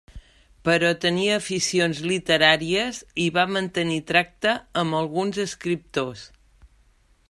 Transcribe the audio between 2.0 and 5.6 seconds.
literàries i va mantenir tracte amb alguns